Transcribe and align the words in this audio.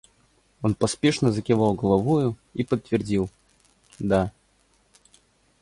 Он 0.63 0.73
поспешно 0.73 1.31
закивал 1.31 1.75
головою 1.75 2.35
и 2.55 2.63
подтвердил:— 2.63 3.29
Да. 3.99 4.31